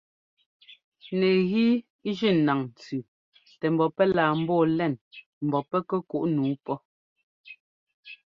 Nɛgíi 1.19 1.71
jʉ́ 2.17 2.31
naŋ 2.45 2.59
tsʉ́ʉ 2.79 3.07
tɛ 3.59 3.67
mbɔ 3.73 3.85
pɛ́ 3.95 4.05
laa 4.15 4.31
ḿbɔɔ 4.39 4.61
lɛŋ 4.77 4.93
ḿbɔ́ 5.47 5.61
pɛ́ 5.69 5.79
kuꞌ 5.89 6.23
nǔu 6.33 6.53
pɔ́. 6.65 6.77